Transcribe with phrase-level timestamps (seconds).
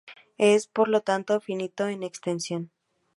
[0.39, 2.71] Es, por lo tanto finito en extensión.